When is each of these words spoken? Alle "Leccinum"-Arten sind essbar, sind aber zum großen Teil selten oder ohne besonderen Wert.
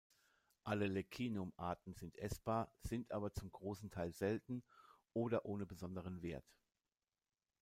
Alle 0.63 0.87
"Leccinum"-Arten 0.87 1.93
sind 1.95 2.17
essbar, 2.17 2.73
sind 2.81 3.11
aber 3.11 3.33
zum 3.35 3.51
großen 3.51 3.91
Teil 3.91 4.11
selten 4.13 4.63
oder 5.13 5.45
ohne 5.45 5.67
besonderen 5.67 6.23
Wert. 6.23 6.51